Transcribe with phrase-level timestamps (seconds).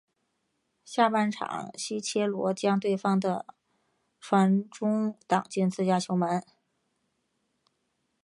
[0.83, 3.45] 下半场西切罗将对方的
[4.19, 6.43] 传中挡进自家球门。